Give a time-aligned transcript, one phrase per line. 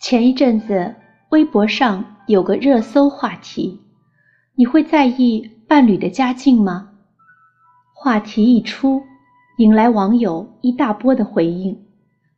[0.00, 0.94] 前一阵子，
[1.30, 3.80] 微博上有个热搜话题
[4.54, 6.90] ：“你会在意伴侣的家境吗？”
[7.92, 9.02] 话题一出，
[9.56, 11.76] 引来网友一大波的回应。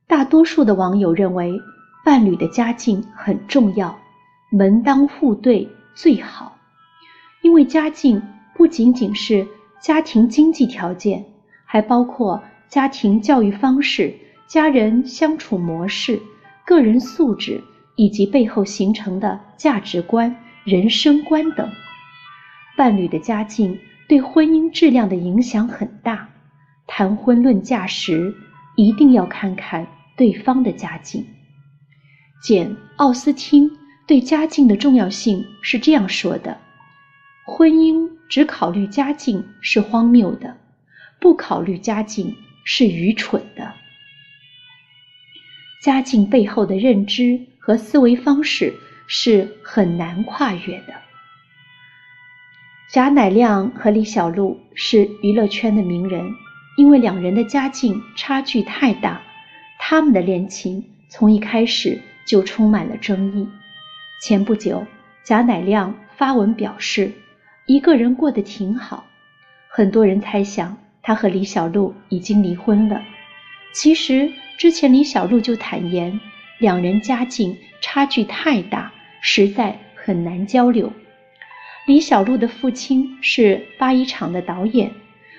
[0.07, 1.61] 大多数的网友认为，
[2.03, 3.95] 伴侣的家境很重要，
[4.51, 6.57] 门当户对最好。
[7.43, 8.23] 因为家境
[8.55, 9.47] 不仅仅是
[9.83, 11.23] 家庭经济条件，
[11.67, 14.15] 还包括家庭教育方式、
[14.47, 16.19] 家人相处模式。
[16.71, 17.61] 个人素质
[17.97, 21.69] 以及背后形成的价值观、人生观等，
[22.77, 26.29] 伴侣的家境对婚姻质量的影响很大。
[26.87, 28.33] 谈婚论嫁时，
[28.77, 29.85] 一定要看看
[30.17, 31.27] 对方的家境。
[32.41, 33.69] 简·奥斯汀
[34.07, 36.57] 对家境的重要性是这样说的
[37.45, 40.57] ：“婚姻只考虑家境是荒谬的，
[41.21, 43.75] 不考虑家境是愚蠢的。”
[45.81, 48.75] 家境背后的认知和思维方式
[49.07, 50.93] 是很难跨越的。
[52.93, 56.31] 贾乃亮和李小璐是娱乐圈的名人，
[56.77, 59.23] 因为两人的家境差距太大，
[59.79, 63.49] 他们的恋情从一开始就充满了争议。
[64.21, 64.87] 前不久，
[65.25, 67.11] 贾乃亮发文表示，
[67.65, 69.07] 一个人过得挺好。
[69.69, 73.01] 很多人猜想他和李小璐已经离婚了，
[73.73, 74.31] 其实。
[74.61, 76.21] 之前李小璐就坦言，
[76.59, 80.93] 两人家境差距太大，实在很难交流。
[81.87, 84.93] 李小璐的父亲是八一厂的导演，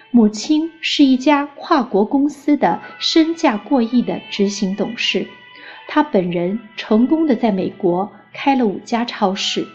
[0.10, 5.28] 母亲是一家跨国公司的身价过亿的执行董事，
[5.88, 9.68] 他本人成功的在美国开了五家超市，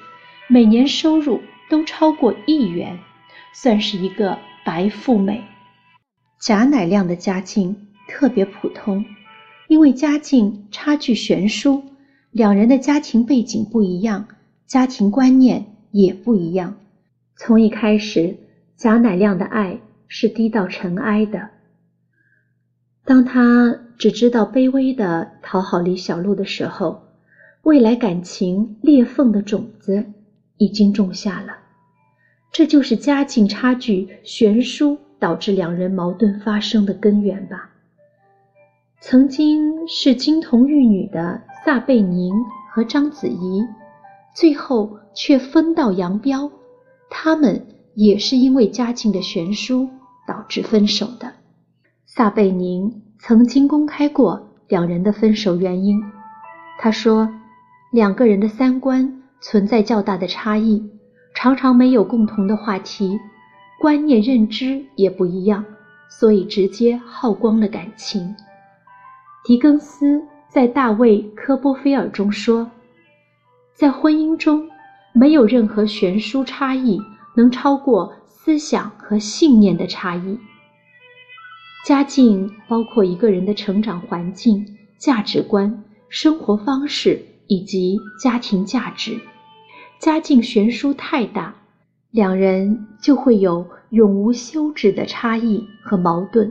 [0.48, 1.40] 每年收入
[1.70, 2.98] 都超过亿元，
[3.52, 5.44] 算是一个白富美。
[6.40, 9.04] 贾乃亮的家境特别普通。
[9.68, 11.82] 因为家境差距悬殊，
[12.30, 14.28] 两人的家庭背景不一样，
[14.66, 16.76] 家庭观念也不一样。
[17.36, 18.36] 从一开始，
[18.76, 21.50] 贾乃亮的爱是低到尘埃的。
[23.04, 27.02] 当他只知道卑微的讨好李小璐的时候，
[27.62, 30.04] 未来感情裂缝的种子
[30.56, 31.56] 已经种下了。
[32.52, 37.70] 这就是家境差距悬殊导致两人矛盾发生的根源吧。
[39.00, 42.34] 曾经是金童玉女的撒贝宁
[42.72, 43.62] 和章子怡，
[44.34, 46.50] 最后却分道扬镳。
[47.10, 49.88] 他们也是因为家境的悬殊
[50.26, 51.32] 导致分手的。
[52.06, 56.02] 撒贝宁曾经公开过两人的分手原因，
[56.78, 57.28] 他说
[57.92, 60.82] 两个人的三观存在较大的差异，
[61.34, 63.18] 常常没有共同的话题，
[63.78, 65.64] 观念认知也不一样，
[66.08, 68.34] 所以直接耗光了感情。
[69.46, 72.68] 狄更斯在《大卫·科波菲尔》中说
[73.74, 74.68] ：“在婚姻中，
[75.12, 77.00] 没有任何悬殊差异
[77.36, 80.36] 能超过思想和信念的差异。
[81.84, 84.66] 家境包括一个人的成长环境、
[84.98, 89.16] 价值观、生活方式以及家庭价值。
[90.00, 91.54] 家境悬殊太大，
[92.10, 96.50] 两人就会有永无休止的差异和矛盾，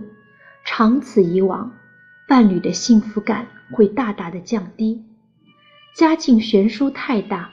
[0.64, 1.70] 长此以往。”
[2.28, 5.04] 伴侣的幸福感会大大的降低，
[5.96, 7.52] 家境悬殊太大，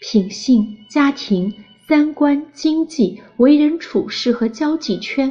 [0.00, 1.52] 品性、家庭、
[1.86, 5.30] 三观、经济、为人处事和交际圈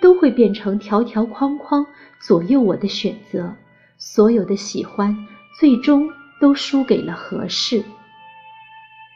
[0.00, 1.84] 都会变成条条框框，
[2.20, 3.56] 左右我的选择。
[3.96, 5.16] 所有的喜欢
[5.58, 6.08] 最终
[6.40, 7.82] 都输给了合适。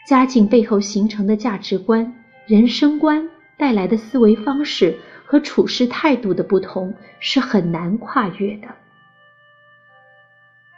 [0.04, 2.12] 家境背后形成的价值观、
[2.44, 8.66] 人生观带来的思维方式和处事态度的不同，是很难跨越的。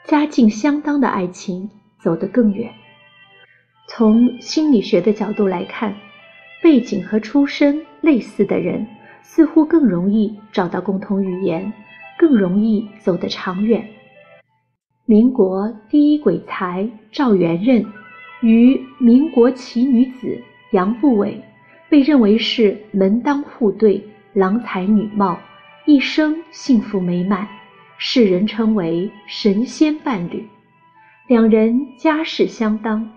[0.07, 2.71] 家境相当的爱情走得更远。
[3.89, 5.95] 从心理学的角度来看，
[6.63, 8.87] 背景和出身类似的人
[9.23, 11.73] 似乎更容易找到共同语言，
[12.19, 13.87] 更容易走得长远。
[15.07, 17.85] 民国第一鬼才赵元任
[18.41, 20.39] 与民国奇女子
[20.73, 21.43] 杨步伟
[21.89, 24.03] 被认为是门当户对、
[24.33, 25.39] 郎才女貌，
[25.87, 27.47] 一生幸福美满。
[27.97, 30.49] 世人称为神仙伴侣，
[31.29, 33.09] 两人家世相当，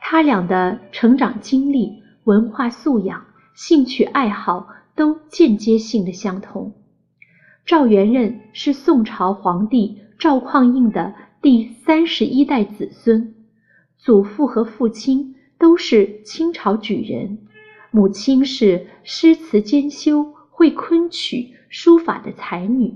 [0.00, 3.24] 他俩的成长经历、文化素养、
[3.54, 6.74] 兴趣爱好都间接性的相同。
[7.64, 13.34] 赵元任是宋朝皇帝赵匡胤的第三十一代子孙，
[13.96, 17.38] 祖父和父亲都是清朝举人，
[17.90, 22.94] 母亲是诗词兼修、会昆曲、书法的才女。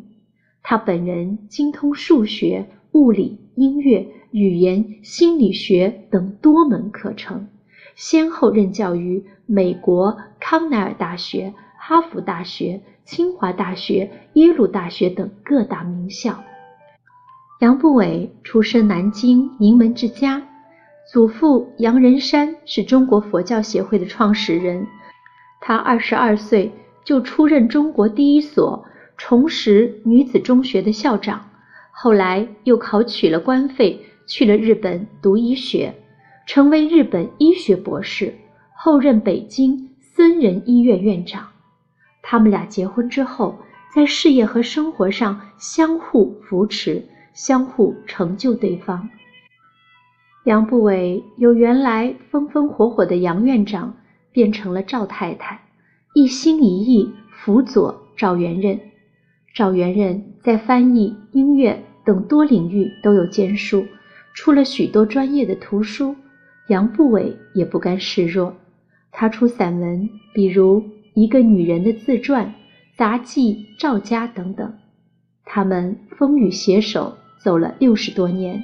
[0.70, 7.48] 他本人精通数学、物理、音乐、语言、心理学等多门课程，
[7.96, 16.40] 先后任教于美国康奈尔大学、哈佛大学、清华大学、耶鲁大学等各大名校。
[17.58, 20.40] 杨步伟出生南京名门之家，
[21.12, 24.86] 祖父杨仁山是中国佛教协会的创始人。
[25.60, 26.70] 他二十二岁
[27.04, 28.84] 就出任中国第一所
[29.22, 31.50] 重拾女子中学的校长，
[31.90, 35.94] 后来又考取了官费，去了日本读医学，
[36.46, 38.34] 成为日本医学博士，
[38.74, 41.46] 后任北京森仁医院院长。
[42.22, 43.58] 他们俩结婚之后，
[43.94, 47.04] 在事业和生活上相互扶持。
[47.32, 49.08] 相互成就对方。
[50.44, 53.94] 杨步伟由原来风风火火的杨院长
[54.32, 55.60] 变成了赵太太，
[56.12, 58.80] 一心一意辅佐赵元任。
[59.54, 63.84] 赵元任在翻译、音乐等多领域都有建树，
[64.34, 66.14] 出了许多专业的图书。
[66.68, 68.54] 杨步伟也不甘示弱，
[69.10, 70.80] 他出散文，比如
[71.14, 72.46] 《一个女人的自传》
[72.96, 74.72] 《杂记赵家》等等。
[75.44, 77.16] 他们风雨携手。
[77.42, 78.62] 走了六十多年，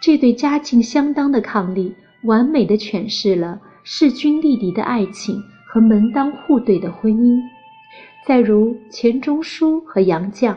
[0.00, 7.38] 这对家境相当的伉俪，完美的诠释了势均力敌的爱情和门当户对的婚姻。
[8.26, 10.56] 再如钱钟书和杨绛，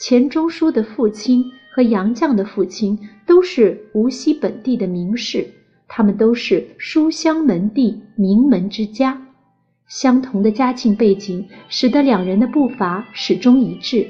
[0.00, 5.46] 钱钟书的父亲和杨绛的父亲都是无锡本地的名士，
[5.86, 9.16] 他们都是书香门第、名门之家。
[9.86, 14.04] 相同的家境背景，使得两人的步伐始终一致，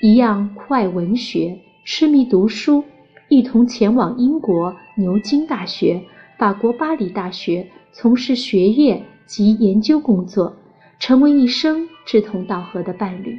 [0.00, 1.56] 一样酷爱文学。
[1.84, 2.82] 痴迷读书，
[3.28, 6.02] 一同前往英国牛津大学、
[6.36, 10.56] 法国巴黎大学从事学业及研究工作，
[10.98, 13.38] 成为一生志同道合的伴侣。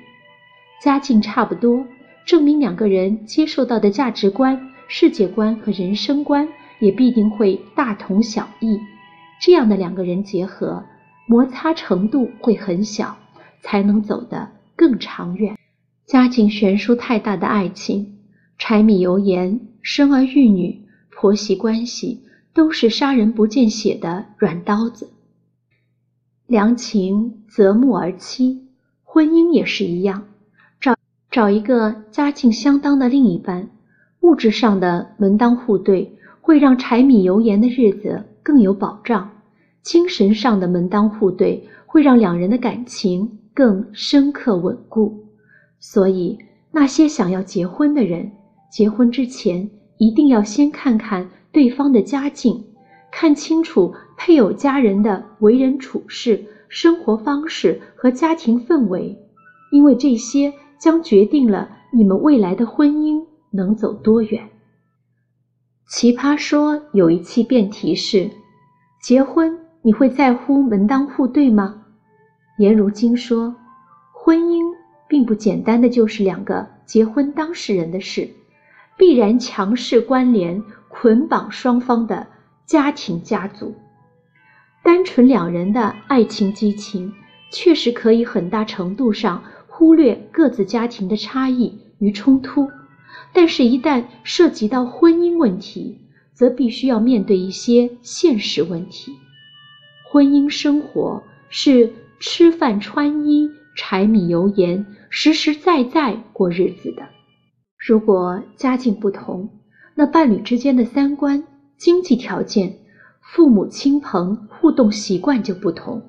[0.82, 1.86] 家境差不多，
[2.26, 6.48] 证明两个人接受到的价值观、世界观和人生观
[6.80, 8.80] 也必定会大同小异。
[9.42, 10.84] 这样的两个人结合，
[11.26, 13.18] 摩擦程度会很小，
[13.62, 15.58] 才能走得更长远。
[16.06, 18.20] 家境悬殊太大的爱情。
[18.58, 22.24] 柴米油盐、生儿育女、婆媳关系，
[22.54, 25.13] 都是杀人不见血的软刀子。
[26.48, 28.60] 良情择木而栖，
[29.04, 30.26] 婚姻也是一样。
[30.80, 30.96] 找
[31.32, 33.70] 找一个家境相当的另一半，
[34.22, 39.30] 物质上的门当户对，会让柴米油盐的日子更有保障；
[39.82, 45.26] 精神上的门当户对，会让两人的感情更深刻稳固。
[45.80, 46.38] 所以，
[46.72, 48.32] 那些想要结婚的人。
[48.70, 52.64] 结婚之前，一定要先看看对方的家境，
[53.16, 59.16] 看清楚配偶家人的为人处事、生活方式和家庭氛围，
[59.72, 64.50] 因为这些将决定了你们未来的婚姻能走多远。
[65.88, 68.32] 奇葩说有一期辩题是：
[69.00, 71.84] 结婚你会在乎门当户对吗？
[72.58, 73.56] 颜如晶说，
[74.12, 74.64] 婚姻
[75.08, 78.28] 并不简单的就是两个结婚当事人的事。
[78.98, 82.28] 必然强势关联、捆绑双方的
[82.66, 83.74] 家庭家族。
[84.84, 87.14] 单纯两人的爱情激情，
[87.52, 92.70] 确实可以很大程度上忽略各自家庭的差异与冲突。
[93.32, 95.98] 但是，一旦涉及到婚姻问题，
[96.34, 99.14] 则必须要面对一些现实问题。
[100.12, 107.04] 婚姻生活是吃饭穿衣、柴米油盐，实实在在过日子的。
[107.78, 109.50] 如果家境不同，
[109.96, 111.44] 那伴侣之间的三观、
[111.84, 112.78] 经济条件、
[113.20, 116.02] 父母亲朋互动习惯就不同，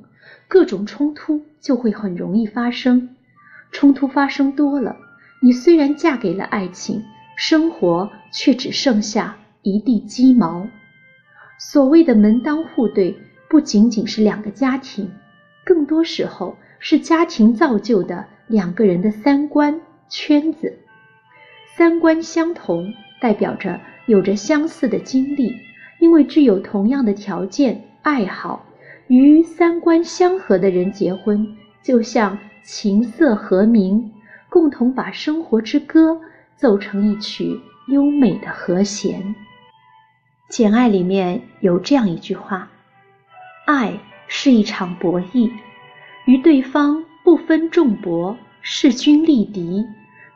[0.47, 3.17] 各种冲突就会很容易发生。
[3.73, 4.97] 冲突发生多了，
[5.43, 7.03] 你虽然嫁给了爱情，
[7.37, 10.69] 生活却只剩下一地鸡毛。
[11.59, 13.17] 所谓的门当户对，
[13.49, 15.11] 不仅仅是两个家庭，
[15.65, 20.79] 更多时候是家庭造就的两个人的三观圈子。
[21.77, 25.55] 三观相同，代表着有着相似的经历，
[26.01, 28.65] 因为具有同样的条件、爱好，
[29.09, 31.47] 与三观相合的人结婚，
[31.83, 34.13] 就像琴瑟和鸣，
[34.49, 36.21] 共同把生活之歌
[36.57, 39.23] 奏成一曲优美的和弦。
[40.49, 42.71] 《简爱》里面有这样一句话
[43.67, 45.51] ：“爱是一场博弈，
[46.27, 49.85] 与对方不分众薄，势均力敌。”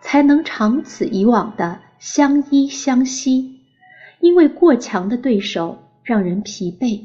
[0.00, 3.57] 才能长此以往的相依相惜，
[4.20, 7.02] 因为过强的对手让人疲惫，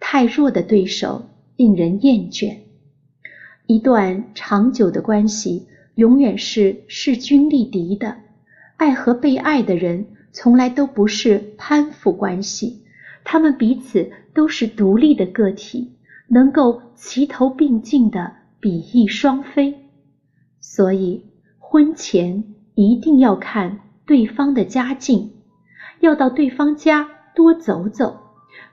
[0.00, 1.26] 太弱的对手
[1.56, 2.56] 令人厌倦。
[3.66, 8.16] 一段长久的关系永远是势均力敌的，
[8.76, 12.82] 爱和被爱的人从来都不是攀附关系，
[13.24, 15.92] 他们彼此都是独立的个体，
[16.28, 19.74] 能够齐头并进的比翼双飞。
[20.60, 21.24] 所以，
[21.58, 25.30] 婚前一定要看对方的家境，
[26.02, 28.18] 要到对方家多走走，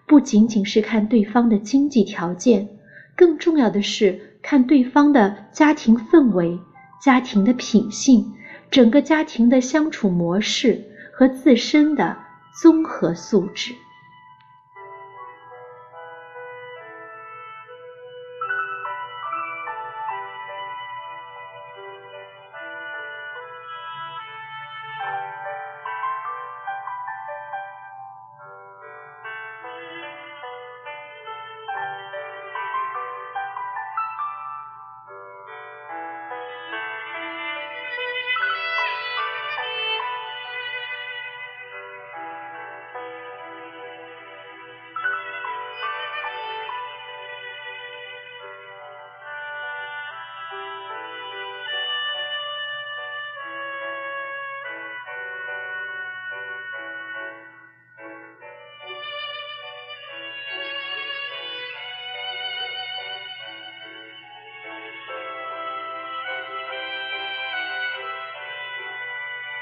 [0.08, 2.68] 不仅仅是看对方的经济条件，
[3.16, 6.60] 更重要的是看对方的家庭氛围、
[7.00, 8.34] 家庭的品性。
[8.72, 12.18] 整个家庭的相处模式和自身的
[12.62, 13.76] 综合素质。